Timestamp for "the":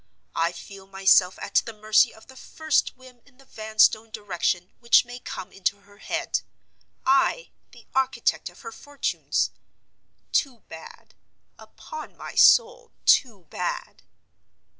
1.63-1.73, 2.25-2.35, 3.37-3.45, 7.69-7.85